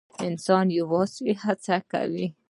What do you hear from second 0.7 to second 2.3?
یوازې هڅه کوي